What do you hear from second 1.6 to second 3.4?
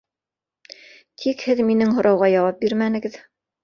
минең һорау- га яуап бирмәнегеҙ